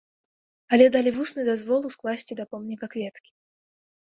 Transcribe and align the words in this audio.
Але 0.77 0.87
далі 0.95 1.11
вусны 1.17 1.45
дазвол 1.49 1.81
ускласці 1.91 2.33
да 2.41 2.49
помніка 2.55 2.85
кветкі. 2.95 3.31